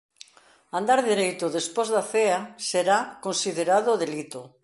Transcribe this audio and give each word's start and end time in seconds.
Andar 0.79 0.99
dereito 1.11 1.55
despois 1.57 1.89
da 1.95 2.01
cea 2.11 2.39
será 2.69 2.99
considerado 3.25 3.91
delito. 4.03 4.41